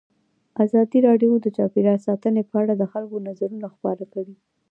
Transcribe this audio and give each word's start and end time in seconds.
ازادي 0.63 0.99
راډیو 1.07 1.31
د 1.41 1.47
چاپیریال 1.57 1.99
ساتنه 2.07 2.41
په 2.49 2.55
اړه 2.61 2.73
د 2.77 2.83
خلکو 2.91 3.17
نظرونه 3.27 3.67
خپاره 3.75 4.03
کړي. 4.13 4.35